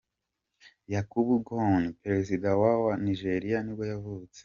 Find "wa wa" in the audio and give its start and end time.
2.61-2.93